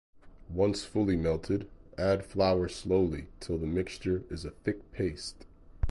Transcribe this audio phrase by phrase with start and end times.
[0.49, 5.45] once fully melted add flour slowly till the mixture is a thick paste.